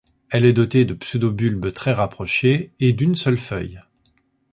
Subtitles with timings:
[0.31, 3.79] Elle est dotée de pseudo-bulbes très rapprochés et d'une seule feuille.